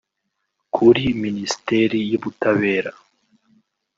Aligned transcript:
Kuri 0.73 1.03
Ministeri 1.21 1.99
y’ubutabera 2.09 2.91